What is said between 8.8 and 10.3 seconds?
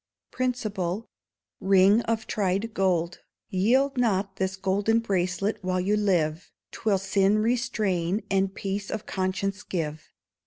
of conscience give.